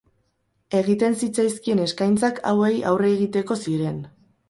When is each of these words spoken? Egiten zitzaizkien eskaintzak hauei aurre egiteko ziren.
Egiten 0.79 1.17
zitzaizkien 1.25 1.83
eskaintzak 1.85 2.43
hauei 2.53 2.75
aurre 2.93 3.15
egiteko 3.19 3.63
ziren. 3.65 4.07